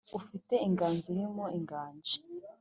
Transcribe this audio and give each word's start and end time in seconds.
Ufite 0.19 0.53
inganzo 0.67 1.05
irimo 1.13 1.45
inganji 1.57 2.17